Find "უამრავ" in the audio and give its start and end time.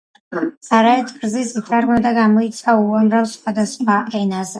2.85-3.29